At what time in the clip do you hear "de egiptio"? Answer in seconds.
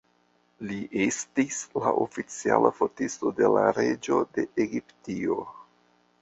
4.39-5.39